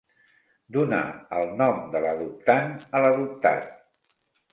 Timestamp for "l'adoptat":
3.05-3.69